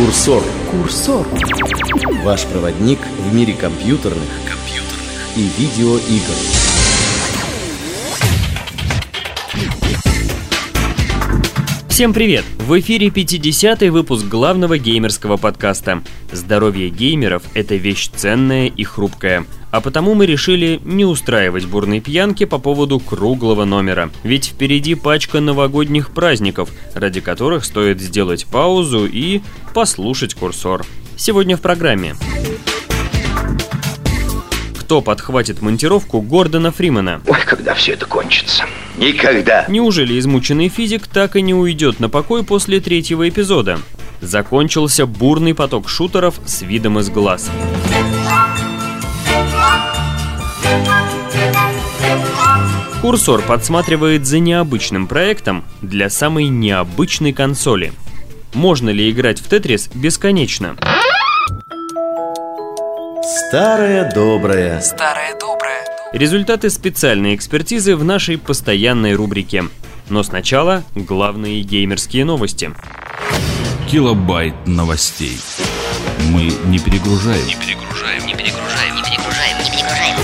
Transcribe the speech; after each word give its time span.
Курсор. 0.00 0.42
Курсор. 0.70 1.26
Ваш 2.24 2.46
проводник 2.46 2.98
в 3.18 3.34
мире 3.34 3.52
компьютерных, 3.52 4.30
компьютерных 4.46 5.36
и 5.36 5.50
видеоигр. 5.58 6.70
Всем 12.00 12.14
привет! 12.14 12.46
В 12.60 12.80
эфире 12.80 13.08
50-й 13.08 13.90
выпуск 13.90 14.24
главного 14.24 14.78
геймерского 14.78 15.36
подкаста. 15.36 16.02
Здоровье 16.32 16.88
геймеров– 16.88 17.42
это 17.52 17.74
вещь 17.74 18.08
ценная 18.08 18.68
и 18.68 18.84
хрупкая. 18.84 19.44
А 19.70 19.82
потому 19.82 20.14
мы 20.14 20.24
решили 20.24 20.80
не 20.82 21.04
устраивать 21.04 21.66
бурные 21.66 22.00
пьянки 22.00 22.46
по 22.46 22.56
поводу 22.56 23.00
круглого 23.00 23.66
номера. 23.66 24.08
Ведь 24.22 24.46
впереди 24.46 24.94
пачка 24.94 25.40
новогодних 25.40 26.08
праздников, 26.12 26.70
ради 26.94 27.20
которых 27.20 27.66
стоит 27.66 28.00
сделать 28.00 28.46
паузу 28.46 29.04
и 29.04 29.42
послушать 29.74 30.32
курсор. 30.32 30.86
Сегодня 31.18 31.58
в 31.58 31.60
программе. 31.60 32.14
Кто 34.90 35.02
подхватит 35.02 35.62
монтировку 35.62 36.20
Гордона 36.20 36.72
Фримена? 36.72 37.20
Ой, 37.28 37.38
когда 37.46 37.74
все 37.74 37.92
это 37.92 38.06
кончится? 38.06 38.64
Никогда. 38.98 39.64
Неужели 39.68 40.18
измученный 40.18 40.68
физик 40.68 41.06
так 41.06 41.36
и 41.36 41.42
не 41.42 41.54
уйдет 41.54 42.00
на 42.00 42.08
покой 42.08 42.42
после 42.42 42.80
третьего 42.80 43.28
эпизода? 43.28 43.78
Закончился 44.20 45.06
бурный 45.06 45.54
поток 45.54 45.88
шутеров 45.88 46.40
с 46.44 46.62
видом 46.62 46.98
из 46.98 47.08
глаз. 47.08 47.48
Курсор 53.00 53.42
подсматривает 53.42 54.26
за 54.26 54.40
необычным 54.40 55.06
проектом 55.06 55.62
для 55.82 56.10
самой 56.10 56.48
необычной 56.48 57.32
консоли. 57.32 57.92
Можно 58.54 58.90
ли 58.90 59.08
играть 59.08 59.38
в 59.38 59.48
Тетрис 59.48 59.88
бесконечно? 59.94 60.76
Старая 63.30 64.10
добрая. 64.10 64.80
Старая 64.80 65.38
добрая. 65.38 65.86
Результаты 66.12 66.68
специальной 66.68 67.36
экспертизы 67.36 67.94
в 67.94 68.02
нашей 68.02 68.38
постоянной 68.38 69.14
рубрике. 69.14 69.66
Но 70.08 70.24
сначала 70.24 70.82
главные 70.96 71.62
геймерские 71.62 72.24
новости. 72.24 72.72
Килобайт 73.88 74.66
новостей. 74.66 75.38
Мы 76.30 76.52
не 76.64 76.80
перегружаем. 76.80 77.46
Не 77.46 77.54
перегружаем, 77.54 78.26
не 78.26 78.34
перегружаем, 78.34 78.96
не 78.96 79.02
перегружаем, 79.04 79.58
не 79.58 79.70
перегружаем. 79.70 80.16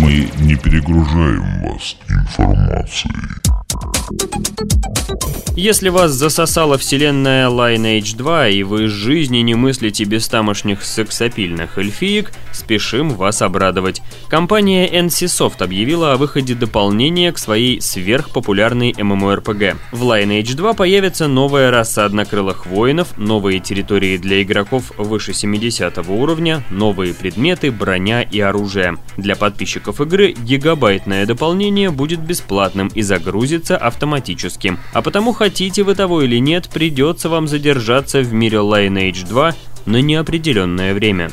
Мы 0.00 0.30
не 0.46 0.54
перегружаем 0.54 1.62
вас 1.62 1.96
информацией. 2.08 3.49
Если 5.56 5.88
вас 5.90 6.12
засосала 6.12 6.78
вселенная 6.78 7.48
Lineage 7.48 8.16
2 8.16 8.48
и 8.48 8.62
вы 8.62 8.84
из 8.84 8.92
жизни 8.92 9.38
не 9.38 9.54
мыслите 9.54 10.04
без 10.04 10.26
тамошних 10.26 10.82
сексапильных 10.82 11.76
эльфиек, 11.76 12.32
спешим 12.52 13.10
вас 13.10 13.42
обрадовать. 13.42 14.00
Компания 14.28 14.88
NCSoft 14.88 15.62
объявила 15.62 16.12
о 16.12 16.16
выходе 16.16 16.54
дополнения 16.54 17.30
к 17.32 17.38
своей 17.38 17.80
сверхпопулярной 17.80 18.92
MMORPG. 18.92 19.76
В 19.92 20.02
Lineage 20.04 20.54
2 20.54 20.72
появится 20.72 21.28
новая 21.28 21.70
раса 21.70 22.04
однокрылых 22.04 22.66
воинов, 22.66 23.18
новые 23.18 23.60
территории 23.60 24.16
для 24.16 24.42
игроков 24.42 24.92
выше 24.96 25.34
70 25.34 25.98
уровня, 26.08 26.64
новые 26.70 27.12
предметы, 27.12 27.70
броня 27.70 28.22
и 28.22 28.40
оружие. 28.40 28.96
Для 29.16 29.36
подписчиков 29.36 30.00
игры 30.00 30.32
гигабайтное 30.32 31.26
дополнение 31.26 31.90
будет 31.90 32.20
бесплатным 32.20 32.88
и 32.94 33.02
загрузится 33.02 33.76
автоматически. 33.76 33.99
А 34.92 35.02
потому 35.02 35.32
хотите 35.32 35.82
вы 35.82 35.94
того 35.94 36.22
или 36.22 36.36
нет, 36.36 36.68
придется 36.68 37.28
вам 37.28 37.48
задержаться 37.48 38.20
в 38.20 38.32
мире 38.32 38.58
Lineage 38.58 39.26
2 39.26 39.54
на 39.86 40.00
неопределенное 40.00 40.94
время. 40.94 41.30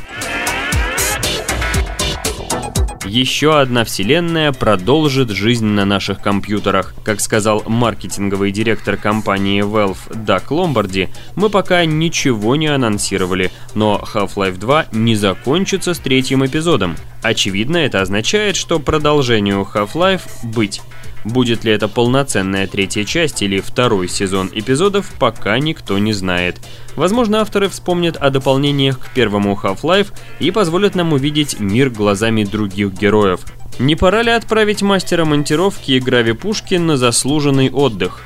Еще 3.08 3.58
одна 3.58 3.86
вселенная 3.86 4.52
продолжит 4.52 5.30
жизнь 5.30 5.66
на 5.66 5.86
наших 5.86 6.20
компьютерах. 6.20 6.94
Как 7.06 7.22
сказал 7.22 7.64
маркетинговый 7.66 8.52
директор 8.52 8.98
компании 8.98 9.64
Valve 9.64 10.14
Дак 10.14 10.52
Ломбарди, 10.52 11.08
мы 11.36 11.50
пока 11.50 11.86
ничего 11.86 12.58
не 12.58 12.68
анонсировали, 12.68 13.50
но 13.76 14.04
Half-Life 14.14 14.58
2 14.58 14.88
не 14.92 15.16
закончится 15.16 15.94
с 15.94 16.00
третьим 16.00 16.46
эпизодом. 16.46 16.98
Очевидно, 17.22 17.78
это 17.78 18.02
означает, 18.02 18.58
что 18.58 18.78
продолжению 18.78 19.66
Half-Life 19.74 20.24
быть. 20.44 20.82
Будет 21.24 21.64
ли 21.64 21.72
это 21.72 21.88
полноценная 21.88 22.68
третья 22.68 23.04
часть 23.04 23.42
или 23.42 23.60
второй 23.60 24.08
сезон 24.08 24.50
эпизодов, 24.54 25.12
пока 25.20 25.60
никто 25.60 25.98
не 25.98 26.14
знает. 26.14 26.58
Возможно, 26.96 27.42
авторы 27.42 27.70
вспомнят 27.70 28.16
о 28.18 28.30
дополнениях 28.30 29.00
к 29.00 29.10
первому 29.14 29.60
Half-Life 29.62 30.14
и 30.40 30.52
позволят 30.52 30.96
нам 30.96 31.14
увидеть 31.14 31.60
мир 31.60 31.90
глазами 31.90 32.44
других 32.44 32.94
героев. 32.94 33.42
Не 33.80 33.96
пора 33.96 34.24
ли 34.24 34.32
отправить 34.32 34.82
мастера 34.82 35.26
монтировки 35.26 35.92
и 35.92 36.00
Грави 36.00 36.32
Пушкин 36.32 36.88
на 36.88 36.98
заслуженный 36.98 37.70
отдых? 37.70 38.24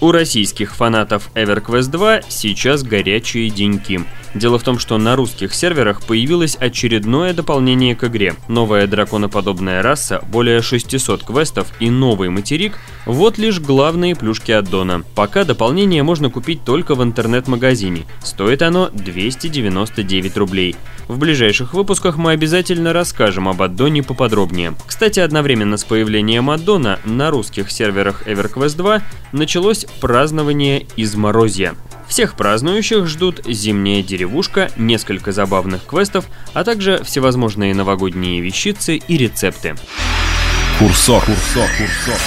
У 0.00 0.12
российских 0.12 0.74
фанатов 0.74 1.30
EverQuest 1.34 1.90
2 1.90 2.22
сейчас 2.28 2.82
горячие 2.82 3.50
деньки. 3.50 4.00
Дело 4.34 4.58
в 4.58 4.62
том, 4.62 4.78
что 4.78 4.96
на 4.98 5.16
русских 5.16 5.52
серверах 5.54 6.02
появилось 6.02 6.56
очередное 6.56 7.32
дополнение 7.34 7.96
к 7.96 8.04
игре. 8.04 8.36
Новая 8.48 8.86
драконоподобная 8.86 9.82
раса, 9.82 10.22
более 10.30 10.62
600 10.62 11.24
квестов 11.24 11.72
и 11.80 11.90
новый 11.90 12.28
материк– 12.30 12.78
вот 13.06 13.38
лишь 13.38 13.60
главные 13.60 14.14
плюшки 14.14 14.52
аддона. 14.52 15.02
Пока 15.14 15.44
дополнение 15.44 16.02
можно 16.02 16.30
купить 16.30 16.64
только 16.64 16.94
в 16.94 17.02
интернет-магазине. 17.02 18.04
Стоит 18.22 18.62
оно 18.62 18.88
299 18.92 20.36
рублей. 20.36 20.76
В 21.08 21.18
ближайших 21.18 21.74
выпусках 21.74 22.16
мы 22.16 22.32
обязательно 22.32 22.92
расскажем 22.92 23.48
об 23.48 23.62
аддоне 23.62 24.02
поподробнее. 24.02 24.74
Кстати, 24.86 25.18
одновременно 25.18 25.76
с 25.76 25.84
появлением 25.84 26.50
аддона 26.50 27.00
на 27.04 27.30
русских 27.30 27.70
серверах 27.70 28.28
EverQuest 28.28 28.76
2 28.76 29.02
началось 29.32 29.86
празднование 30.00 30.86
изморозья. 30.96 31.74
Всех 32.10 32.34
празднующих 32.34 33.06
ждут 33.06 33.40
зимняя 33.46 34.02
деревушка, 34.02 34.72
несколько 34.76 35.30
забавных 35.30 35.86
квестов, 35.86 36.26
а 36.52 36.64
также 36.64 37.00
всевозможные 37.04 37.72
новогодние 37.72 38.40
вещицы 38.40 38.96
и 38.96 39.16
рецепты. 39.16 39.76
Курсор. 40.80 41.24
Курсор. 41.24 41.68
Курсор. 41.78 42.20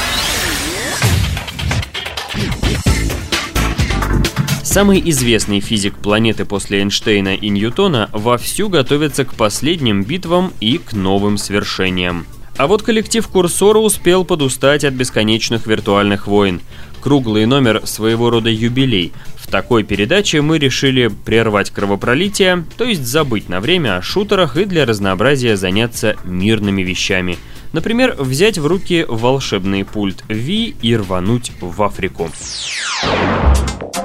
Самый 4.63 5.01
известный 5.09 5.59
физик 5.59 5.95
планеты 5.97 6.45
после 6.45 6.79
Эйнштейна 6.79 7.35
и 7.35 7.49
Ньютона 7.49 8.09
вовсю 8.13 8.69
готовится 8.69 9.25
к 9.25 9.35
последним 9.35 10.03
битвам 10.03 10.53
и 10.61 10.77
к 10.77 10.93
новым 10.93 11.37
свершениям. 11.37 12.25
А 12.55 12.67
вот 12.67 12.83
коллектив 12.83 13.27
Курсора 13.27 13.79
успел 13.79 14.23
подустать 14.23 14.85
от 14.85 14.93
бесконечных 14.93 15.67
виртуальных 15.67 16.27
войн. 16.27 16.61
Круглый 17.03 17.45
номер 17.45 17.81
своего 17.83 18.29
рода 18.29 18.49
юбилей. 18.49 19.11
В 19.35 19.47
такой 19.47 19.83
передаче 19.83 20.39
мы 20.39 20.57
решили 20.57 21.07
прервать 21.07 21.69
кровопролитие, 21.69 22.63
то 22.77 22.85
есть 22.85 23.05
забыть 23.05 23.49
на 23.49 23.59
время 23.59 23.97
о 23.97 24.01
шутерах 24.01 24.55
и 24.55 24.63
для 24.63 24.85
разнообразия 24.85 25.57
заняться 25.57 26.15
мирными 26.23 26.81
вещами. 26.81 27.37
Например, 27.73 28.15
взять 28.17 28.57
в 28.57 28.65
руки 28.65 29.05
волшебный 29.05 29.83
пульт 29.83 30.23
Ви 30.29 30.75
и 30.81 30.95
рвануть 30.95 31.51
в 31.59 31.83
Африку. 31.83 32.29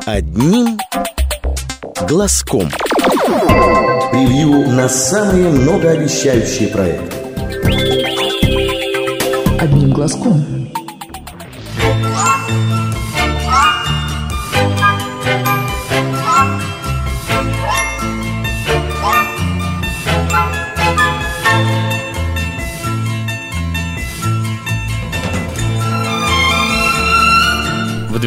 Одним 0.05 0.77
глазком. 2.09 2.69
Превью 4.11 4.73
на 4.73 4.89
самые 4.89 5.51
многообещающие 5.51 6.67
проекты. 6.67 7.17
Одним 9.61 9.91
глазком. 9.91 10.58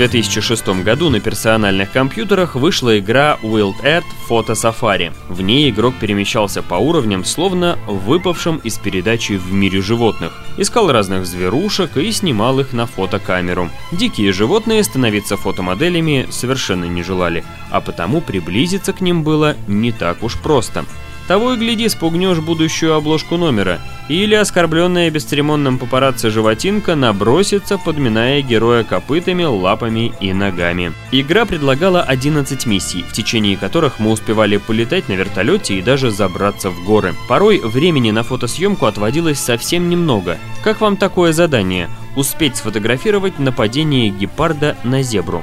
2006 0.01 0.83
году 0.83 1.11
на 1.11 1.19
персональных 1.19 1.91
компьютерах 1.91 2.55
вышла 2.55 2.97
игра 2.97 3.37
Wild 3.43 3.75
Earth 3.83 4.03
Photo 4.27 4.53
Safari. 4.53 5.13
В 5.29 5.43
ней 5.43 5.69
игрок 5.69 5.93
перемещался 5.99 6.63
по 6.63 6.73
уровням, 6.73 7.23
словно 7.23 7.77
выпавшим 7.85 8.57
из 8.63 8.79
передачи 8.79 9.33
в 9.33 9.53
мире 9.53 9.79
животных. 9.79 10.33
Искал 10.57 10.91
разных 10.91 11.27
зверушек 11.27 11.97
и 11.97 12.11
снимал 12.11 12.59
их 12.59 12.73
на 12.73 12.87
фотокамеру. 12.87 13.69
Дикие 13.91 14.33
животные 14.33 14.83
становиться 14.83 15.37
фотомоделями 15.37 16.25
совершенно 16.31 16.85
не 16.85 17.03
желали, 17.03 17.43
а 17.69 17.79
потому 17.79 18.21
приблизиться 18.21 18.93
к 18.93 19.01
ним 19.01 19.21
было 19.21 19.55
не 19.67 19.91
так 19.91 20.23
уж 20.23 20.35
просто. 20.35 20.83
Того 21.27 21.53
и 21.53 21.57
гляди, 21.57 21.87
спугнешь 21.89 22.39
будущую 22.39 22.95
обложку 22.95 23.37
номера, 23.37 23.79
или 24.11 24.35
оскорбленная 24.35 25.09
бесцеремонным 25.09 25.77
папарацци 25.77 26.29
животинка 26.29 26.95
набросится, 26.95 27.77
подминая 27.77 28.41
героя 28.41 28.83
копытами, 28.83 29.43
лапами 29.43 30.11
и 30.19 30.33
ногами. 30.33 30.91
Игра 31.13 31.45
предлагала 31.45 32.01
11 32.01 32.65
миссий, 32.65 33.03
в 33.03 33.13
течение 33.13 33.55
которых 33.55 33.99
мы 33.99 34.11
успевали 34.11 34.57
полетать 34.57 35.07
на 35.07 35.13
вертолете 35.13 35.75
и 35.75 35.81
даже 35.81 36.11
забраться 36.11 36.71
в 36.71 36.83
горы. 36.83 37.15
Порой 37.29 37.59
времени 37.59 38.11
на 38.11 38.23
фотосъемку 38.23 38.85
отводилось 38.85 39.39
совсем 39.39 39.89
немного. 39.89 40.37
Как 40.61 40.81
вам 40.81 40.97
такое 40.97 41.31
задание? 41.31 41.89
Успеть 42.17 42.57
сфотографировать 42.57 43.39
нападение 43.39 44.09
гепарда 44.09 44.75
на 44.83 45.01
зебру. 45.03 45.41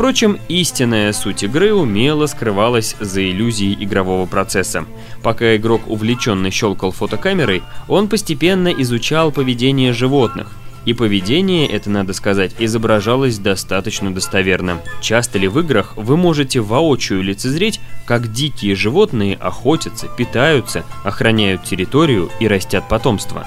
Впрочем, 0.00 0.38
истинная 0.48 1.12
суть 1.12 1.42
игры 1.42 1.74
умело 1.74 2.24
скрывалась 2.24 2.96
за 3.00 3.22
иллюзией 3.22 3.76
игрового 3.84 4.24
процесса. 4.24 4.86
Пока 5.22 5.54
игрок 5.56 5.82
увлеченно 5.88 6.50
щелкал 6.50 6.90
фотокамерой, 6.90 7.62
он 7.86 8.08
постепенно 8.08 8.68
изучал 8.68 9.30
поведение 9.30 9.92
животных. 9.92 10.56
И 10.86 10.94
поведение, 10.94 11.68
это 11.68 11.90
надо 11.90 12.14
сказать, 12.14 12.52
изображалось 12.58 13.36
достаточно 13.36 14.10
достоверно. 14.10 14.78
Часто 15.02 15.38
ли 15.38 15.48
в 15.48 15.58
играх 15.60 15.92
вы 15.98 16.16
можете 16.16 16.60
воочию 16.60 17.22
лицезреть, 17.22 17.78
как 18.06 18.32
дикие 18.32 18.76
животные 18.76 19.36
охотятся, 19.36 20.08
питаются, 20.16 20.82
охраняют 21.04 21.64
территорию 21.64 22.30
и 22.40 22.48
растят 22.48 22.88
потомство? 22.88 23.46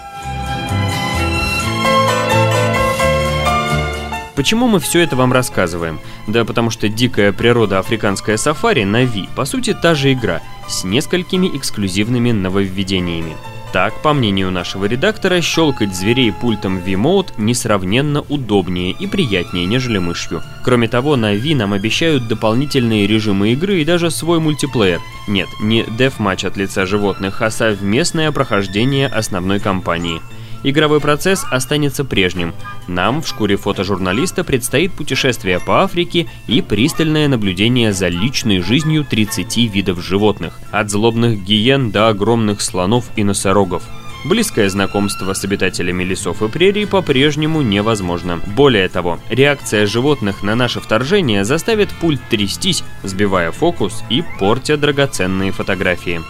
Почему 4.36 4.68
мы 4.68 4.80
все 4.80 5.02
это 5.02 5.16
вам 5.16 5.32
рассказываем? 5.32 6.00
Да 6.28 6.44
потому 6.44 6.72
что 6.72 6.90
дикая 6.90 7.32
природа 7.32 7.80
африканская 7.80 8.38
сафари 8.38 8.84
на 8.84 9.04
Ви, 9.04 9.30
по 9.36 9.46
сути, 9.46 9.76
та 9.80 9.94
же 9.94 10.14
игра, 10.14 10.42
с 10.68 10.84
несколькими 10.84 11.56
эксклюзивными 11.56 12.32
нововведениями. 12.32 13.36
Так, 13.74 14.02
по 14.02 14.14
мнению 14.14 14.52
нашего 14.52 14.86
редактора, 14.86 15.42
щелкать 15.42 15.96
зверей 15.96 16.32
пультом 16.32 16.78
V-Mode 16.78 17.34
несравненно 17.38 18.22
удобнее 18.22 18.92
и 18.92 19.08
приятнее, 19.08 19.66
нежели 19.66 19.98
мышью. 19.98 20.44
Кроме 20.64 20.88
того, 20.88 21.16
на 21.16 21.34
Ви 21.34 21.56
нам 21.56 21.74
обещают 21.74 22.28
дополнительные 22.28 23.08
режимы 23.08 23.54
игры 23.54 23.82
и 23.82 23.86
даже 23.86 24.12
свой 24.12 24.40
мультиплеер. 24.40 25.02
Нет, 25.28 25.48
не 25.60 25.84
деф-матч 25.84 26.44
от 26.46 26.56
лица 26.56 26.86
животных, 26.86 27.42
а 27.42 27.50
совместное 27.50 28.32
прохождение 28.32 29.08
основной 29.08 29.60
кампании– 29.60 30.22
Игровой 30.64 31.02
процесс 31.02 31.46
останется 31.52 32.06
прежним. 32.06 32.54
Нам 32.88 33.22
в 33.22 33.28
шкуре 33.28 33.58
фотожурналиста 33.58 34.44
предстоит 34.44 34.94
путешествие 34.94 35.60
по 35.60 35.84
Африке 35.84 36.28
и 36.48 36.62
пристальное 36.62 37.28
наблюдение 37.28 37.92
за 37.92 38.08
личной 38.08 38.62
жизнью 38.62 39.06
30 39.10 39.58
видов 39.74 40.02
животных, 40.02 40.60
от 40.72 40.90
злобных 40.90 41.44
гиен 41.44 41.92
до 41.92 42.08
огромных 42.08 42.62
слонов 42.62 43.06
и 43.16 43.24
носорогов. 43.24 43.84
Близкое 44.26 44.70
знакомство 44.70 45.34
с 45.34 45.44
обитателями 45.44 46.06
лесов 46.06 46.42
и 46.42 46.48
прерий 46.48 46.88
по-прежнему 46.88 47.62
невозможно. 47.62 48.40
Более 48.56 48.88
того, 48.88 49.20
реакция 49.30 49.86
животных 49.86 50.44
на 50.44 50.56
наше 50.56 50.80
вторжение 50.80 51.44
заставит 51.44 51.90
пульт 52.00 52.22
трястись, 52.30 52.86
сбивая 53.04 53.52
фокус 53.52 54.02
и 54.10 54.24
портя 54.40 54.78
драгоценные 54.78 55.52
фотографии. 55.52 56.22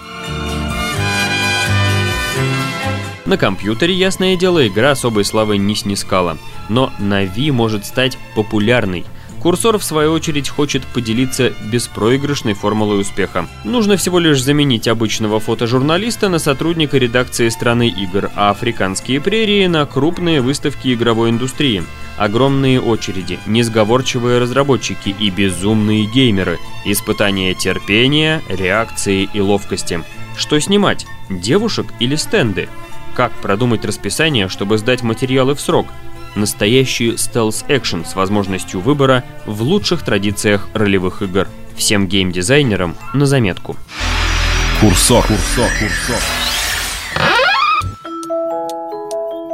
На 3.25 3.38
компьютере, 3.38 3.94
ясное 3.94 4.36
дело, 4.36 4.68
игра 4.68 4.92
особой 4.92 5.24
славы 5.24 5.58
не 5.58 5.75
снискала, 5.75 6.38
но 6.68 6.92
на 7.00 7.24
Ви 7.24 7.52
может 7.52 7.86
стать 7.86 8.18
популярной. 8.36 9.06
Курсор, 9.40 9.78
в 9.78 9.84
свою 9.84 10.14
очередь, 10.14 10.48
хочет 10.48 10.86
поделиться 10.86 11.54
беспроигрышной 11.70 12.54
формулой 12.54 13.02
успеха. 13.02 13.48
Нужно 13.66 13.98
всего 13.98 14.20
лишь 14.20 14.42
заменить 14.42 14.88
обычного 14.88 15.42
фотожурналиста 15.42 16.30
на 16.30 16.40
сотрудника 16.40 16.98
редакции 16.98 17.50
страны 17.50 17.90
игр, 17.90 18.31
а 18.36 18.52
африканские 18.52 19.20
прерии 19.20 19.68
на 19.68 19.86
крупные 19.86 20.40
выставки 20.40 20.94
игровой 20.94 21.30
индустрии. 21.30 21.84
Огромные 22.18 22.80
очереди, 22.80 23.38
несговорчивые 23.46 24.40
разработчики 24.40 25.14
и 25.20 25.30
безумные 25.30 26.06
геймеры, 26.06 26.58
испытания 26.86 27.54
терпения, 27.54 28.42
реакции 28.48 29.30
и 29.34 29.42
ловкости. 29.42 30.04
Что 30.38 30.60
снимать? 30.60 31.06
Девушек 31.30 31.88
или 32.00 32.16
стенды? 32.16 32.70
Как 33.15 33.31
продумать 33.33 33.86
расписание, 33.86 34.50
чтобы 34.50 34.77
сдать 34.80 35.04
материалы 35.04 35.54
в 35.54 35.62
срок? 35.62 35.86
Настоящий 36.36 37.15
стелс-экшен 37.15 38.06
с 38.06 38.15
возможностью 38.15 38.81
выбора 38.81 39.24
в 39.45 39.62
лучших 39.62 40.01
традициях 40.01 40.68
ролевых 40.74 41.21
игр. 41.21 41.48
Всем 41.75 42.07
геймдизайнерам 42.07 42.95
на 43.13 43.27
заметку. 43.27 43.75
Курсор, 44.80 45.24
курсор, 45.27 45.69
курсор. 45.80 46.21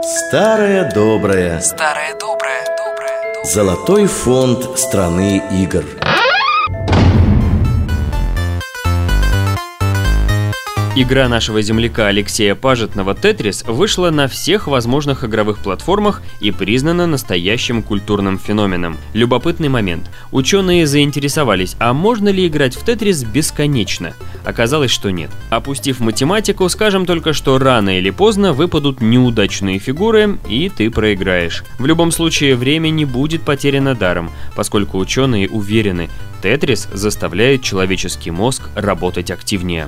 Старое 0.02 0.90
доброе. 0.94 1.60
Старое 1.60 2.14
доброе, 2.18 2.64
доброе, 2.78 3.24
доброе. 3.34 3.44
Золотой 3.44 4.08
фонд 4.08 4.80
страны 4.80 5.44
игр. 5.52 5.84
Игра 11.02 11.30
нашего 11.30 11.62
земляка 11.62 12.08
Алексея 12.08 12.56
Пажетного 12.56 13.16
«Тетрис» 13.16 13.64
вышла 13.66 14.10
на 14.10 14.28
всех 14.28 14.68
возможных 14.68 15.24
игровых 15.24 15.60
платформах 15.60 16.22
и 16.42 16.52
признана 16.52 17.08
настоящим 17.08 17.84
культурным 17.84 18.38
феноменом. 18.38 18.98
Любопытный 19.14 19.70
момент. 19.70 20.12
Ученые 20.34 20.86
заинтересовались, 20.86 21.78
а 21.80 21.94
можно 21.94 22.28
ли 22.28 22.46
играть 22.46 22.76
в 22.76 22.84
«Тетрис» 22.84 23.24
бесконечно? 23.24 24.12
Оказалось, 24.44 24.92
что 24.92 25.10
нет. 25.10 25.30
Опустив 25.50 26.02
математику, 26.02 26.68
скажем 26.68 27.06
только, 27.06 27.32
что 27.32 27.58
рано 27.60 27.98
или 27.98 28.10
поздно 28.10 28.52
выпадут 28.52 29.00
неудачные 29.00 29.80
фигуры, 29.80 30.38
и 30.50 30.68
ты 30.68 30.92
проиграешь. 30.92 31.64
В 31.78 31.86
любом 31.86 32.12
случае, 32.12 32.58
время 32.58 32.90
не 32.90 33.06
будет 33.06 33.44
потеряно 33.44 33.96
даром, 33.96 34.32
поскольку 34.54 34.98
ученые 34.98 35.48
уверены, 35.48 36.10
«Тетрис» 36.44 36.90
заставляет 36.92 37.62
человеческий 37.62 38.32
мозг 38.32 38.64
работать 38.76 39.32
активнее. 39.32 39.88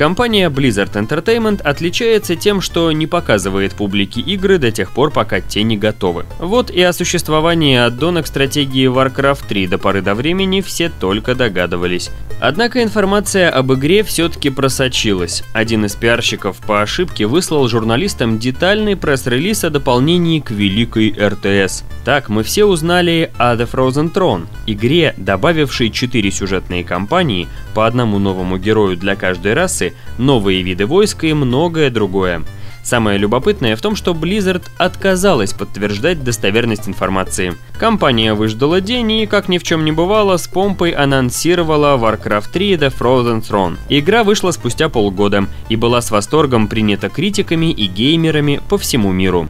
Компания 0.00 0.48
Blizzard 0.48 0.94
Entertainment 0.94 1.60
отличается 1.60 2.34
тем, 2.34 2.62
что 2.62 2.90
не 2.90 3.06
показывает 3.06 3.74
публике 3.74 4.22
игры 4.22 4.56
до 4.56 4.72
тех 4.72 4.92
пор, 4.92 5.10
пока 5.10 5.42
те 5.42 5.62
не 5.62 5.76
готовы. 5.76 6.24
Вот 6.38 6.70
и 6.70 6.80
о 6.80 6.94
существовании 6.94 7.76
аддона 7.76 8.22
к 8.22 8.26
стратегии 8.26 8.88
Warcraft 8.88 9.46
3 9.46 9.66
до 9.66 9.76
поры 9.76 10.00
до 10.00 10.14
времени 10.14 10.62
все 10.62 10.88
только 10.88 11.34
догадывались. 11.34 12.10
Однако 12.40 12.82
информация 12.82 13.50
об 13.50 13.74
игре 13.74 14.02
все-таки 14.02 14.48
просочилась. 14.48 15.44
Один 15.52 15.84
из 15.84 15.94
пиарщиков 15.96 16.56
по 16.56 16.80
ошибке 16.80 17.26
выслал 17.26 17.68
журналистам 17.68 18.38
детальный 18.38 18.96
пресс-релиз 18.96 19.64
о 19.64 19.70
дополнении 19.70 20.40
к 20.40 20.50
великой 20.50 21.10
РТС. 21.10 21.84
Так 22.06 22.30
мы 22.30 22.42
все 22.42 22.64
узнали 22.64 23.30
о 23.36 23.54
The 23.54 23.70
Frozen 23.70 24.10
Throne, 24.14 24.46
игре, 24.66 25.12
добавившей 25.18 25.90
4 25.90 26.30
сюжетные 26.30 26.82
кампании, 26.82 27.46
по 27.74 27.86
одному 27.86 28.18
новому 28.18 28.56
герою 28.56 28.96
для 28.96 29.16
каждой 29.16 29.52
расы, 29.52 29.89
новые 30.18 30.62
виды 30.62 30.86
войска 30.86 31.26
и 31.26 31.32
многое 31.32 31.90
другое. 31.90 32.42
Самое 32.82 33.18
любопытное 33.18 33.76
в 33.76 33.80
том, 33.80 33.94
что 33.94 34.12
Blizzard 34.12 34.62
отказалась 34.78 35.52
подтверждать 35.52 36.24
достоверность 36.24 36.88
информации. 36.88 37.54
Компания 37.78 38.34
выждала 38.34 38.80
день 38.80 39.12
и, 39.12 39.26
как 39.26 39.48
ни 39.48 39.58
в 39.58 39.62
чем 39.62 39.84
не 39.84 39.92
бывало, 39.92 40.36
с 40.36 40.48
помпой 40.48 40.90
анонсировала 40.90 41.98
Warcraft 41.98 42.50
3 42.52 42.74
The 42.74 42.94
Frozen 42.98 43.42
Throne. 43.42 43.76
Игра 43.88 44.24
вышла 44.24 44.50
спустя 44.50 44.88
полгода 44.88 45.46
и 45.68 45.76
была 45.76 46.00
с 46.00 46.10
восторгом 46.10 46.68
принята 46.68 47.08
критиками 47.08 47.70
и 47.70 47.86
геймерами 47.86 48.60
по 48.68 48.78
всему 48.78 49.12
миру. 49.12 49.48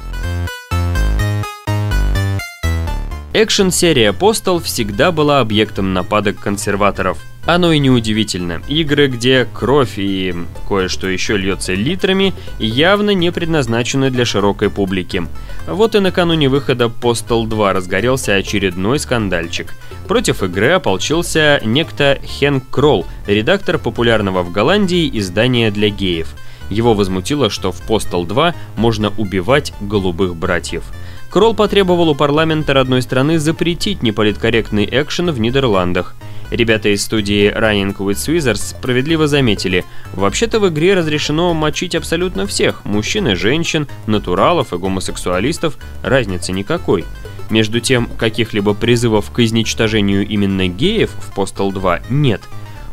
Экшн-серия 3.33 4.11
Postal 4.11 4.61
всегда 4.61 5.13
была 5.13 5.39
объектом 5.39 5.95
нападок 5.95 6.41
консерваторов– 6.41 7.19
оно 7.55 7.73
и 7.73 7.79
не 7.79 7.91
удивительно. 7.91 8.63
Игры, 8.69 9.09
где 9.09 9.47
кровь 9.53 9.95
и 9.97 10.35
кое-что 10.69 11.09
еще 11.09 11.37
льется 11.37 11.75
литрами, 11.75 12.35
явно 12.59 13.11
не 13.11 13.33
предназначены 13.33 14.11
для 14.11 14.25
широкой 14.25 14.71
публики. 14.71 15.23
Вот 15.67 15.95
и 15.95 16.01
накануне 16.01 16.49
выхода 16.49 16.87
Postal 16.87 17.47
2 17.47 17.73
разгорелся 17.73 18.35
очередной 18.35 18.99
скандальчик. 18.99 19.75
Против 20.07 20.43
игры 20.43 20.71
ополчился 20.71 21.61
некто 21.65 22.19
Хенк 22.23 22.69
Кролл, 22.71 23.07
редактор 23.27 23.79
популярного 23.79 24.43
в 24.43 24.53
Голландии 24.53 25.11
издания 25.19 25.71
для 25.71 25.89
геев. 25.89 26.35
Его 26.69 26.95
возмутило, 26.95 27.51
что 27.51 27.73
в 27.73 27.81
Postal 27.89 28.27
2 28.27 28.55
можно 28.77 29.13
убивать 29.17 29.73
голубых 29.81 30.37
братьев. 30.37 30.85
Кролл 31.31 31.55
потребовал 31.55 32.11
у 32.11 32.15
парламента 32.15 32.75
родной 32.75 33.03
страны 33.03 33.39
запретить 33.39 34.03
неполиткорректный 34.03 34.89
экшен 34.91 35.31
в 35.31 35.41
Нидерландах– 35.41 36.15
Ребята 36.51 36.89
из 36.89 37.05
студии 37.05 37.53
Running 37.53 37.97
with 37.97 38.17
Wizards 38.29 38.71
справедливо 38.71 39.29
заметили, 39.29 39.85
вообще-то 40.13 40.59
в 40.59 40.69
игре 40.69 40.95
разрешено 40.95 41.55
мочить 41.55 41.95
абсолютно 41.95 42.47
всех, 42.47 42.85
мужчин 42.85 43.29
и 43.29 43.35
женщин, 43.35 43.87
натуралов 44.07 44.73
и 44.73 44.77
гомосексуалистов, 44.77 45.79
разницы 46.03 46.53
никакой. 46.53 47.05
Между 47.51 47.81
тем, 47.81 48.09
каких-либо 48.19 48.75
призывов 48.75 49.31
к 49.31 49.41
изничтожению 49.41 50.27
именно 50.27 50.69
геев 50.69 51.11
в 51.11 51.37
Postal 51.39 51.73
2 51.73 52.01
нет. 52.11 52.43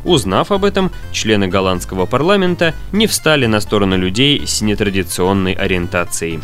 Узнав 0.04 0.52
об 0.52 0.64
этом, 0.64 0.92
члены 1.12 1.48
голландского 1.48 2.06
парламента 2.06 2.74
не 2.92 3.08
встали 3.08 3.46
на 3.46 3.60
сторону 3.60 3.98
людей 3.98 4.46
с 4.46 4.62
нетрадиционной 4.62 5.54
ориентацией. 5.54 6.40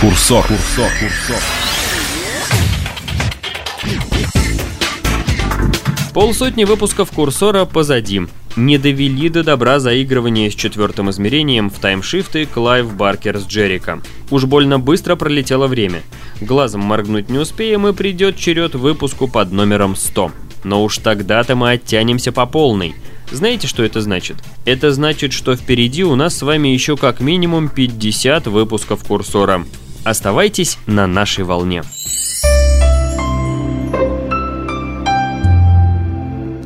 Курсор, 0.00 0.46
курсор, 0.46 0.90
курсор. 0.98 1.42
Полсотни 6.14 6.62
выпусков 6.62 7.10
курсора 7.10 7.64
позади. 7.64 8.22
Не 8.54 8.78
довели 8.78 9.28
до 9.28 9.42
добра 9.42 9.80
заигрывания 9.80 10.48
с 10.48 10.54
четвертым 10.54 11.10
измерением 11.10 11.70
в 11.70 11.80
TimeShift 11.80 12.46
и 12.46 12.94
Clive 12.94 13.40
Barker's 13.40 13.46
Jericho. 13.48 14.00
Уж 14.30 14.44
больно 14.44 14.78
быстро 14.78 15.16
пролетело 15.16 15.66
время. 15.66 16.02
Глазом 16.40 16.82
моргнуть 16.82 17.30
не 17.30 17.38
успеем 17.38 17.88
и 17.88 17.92
придет 17.92 18.36
черед 18.36 18.76
выпуску 18.76 19.26
под 19.26 19.50
номером 19.50 19.96
100. 19.96 20.30
Но 20.62 20.84
уж 20.84 20.98
тогда-то 20.98 21.56
мы 21.56 21.72
оттянемся 21.72 22.30
по 22.30 22.46
полной. 22.46 22.94
Знаете, 23.32 23.66
что 23.66 23.82
это 23.82 24.00
значит? 24.00 24.36
Это 24.64 24.92
значит, 24.92 25.32
что 25.32 25.56
впереди 25.56 26.04
у 26.04 26.14
нас 26.14 26.38
с 26.38 26.42
вами 26.42 26.68
еще 26.68 26.96
как 26.96 27.18
минимум 27.18 27.68
50 27.68 28.46
выпусков 28.46 29.02
курсора. 29.04 29.66
Оставайтесь 30.04 30.78
на 30.86 31.08
нашей 31.08 31.42
волне. 31.42 31.82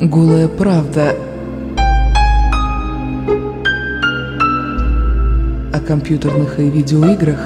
Голая 0.00 0.46
правда 0.46 1.16
о 5.72 5.80
компьютерных 5.80 6.60
и 6.60 6.70
видеоиграх 6.70 7.40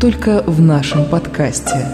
только 0.00 0.44
в 0.46 0.60
нашем 0.60 1.06
подкасте. 1.06 1.88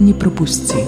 Не 0.00 0.14
пропусти. 0.14 0.78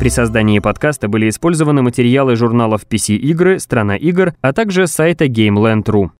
При 0.00 0.08
создании 0.08 0.60
подкаста 0.60 1.08
были 1.08 1.28
использованы 1.28 1.82
материалы 1.82 2.36
журналов 2.36 2.86
PC 2.88 3.16
Игры, 3.16 3.58
Страна 3.58 3.96
игр, 3.96 4.32
а 4.40 4.54
также 4.54 4.86
сайта 4.86 5.26
GameLand.ru. 5.26 6.12